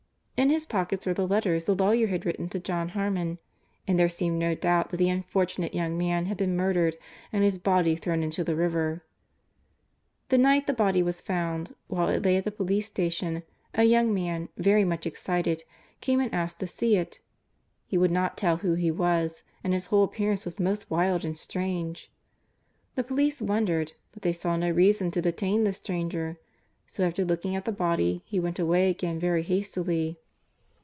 [0.37, 3.37] In his pockets were the letters the lawyers had written to John Harmon,
[3.87, 6.97] and there seemed no doubt that the unfortunate young man had been murdered
[7.31, 9.05] and his body thrown into the river.
[10.29, 13.43] The night the body was found, while it lay at the police station,
[13.75, 15.63] a young man, very much excited,
[15.99, 17.19] came and asked to see it.
[17.85, 21.37] He would not tell who he was, and his whole appearance was most wild and
[21.37, 22.09] strange.
[22.95, 26.39] The police wondered, but they saw no reason to detain the stranger,
[26.87, 30.17] so after looking at the body, he went away again very hastily.